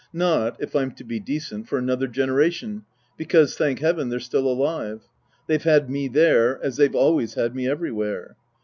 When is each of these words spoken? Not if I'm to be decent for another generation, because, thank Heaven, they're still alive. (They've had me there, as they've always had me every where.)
Not 0.13 0.59
if 0.59 0.75
I'm 0.75 0.93
to 0.93 1.03
be 1.03 1.19
decent 1.19 1.67
for 1.67 1.77
another 1.77 2.07
generation, 2.07 2.85
because, 3.17 3.53
thank 3.55 3.81
Heaven, 3.81 4.09
they're 4.09 4.19
still 4.19 4.47
alive. 4.47 5.01
(They've 5.45 5.61
had 5.61 5.91
me 5.91 6.07
there, 6.07 6.59
as 6.65 6.77
they've 6.77 6.95
always 6.95 7.35
had 7.35 7.53
me 7.55 7.69
every 7.69 7.91
where.) 7.91 8.35